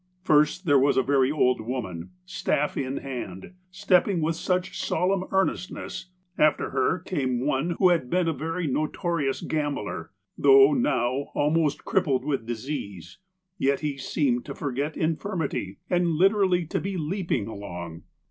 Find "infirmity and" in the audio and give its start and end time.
14.97-16.13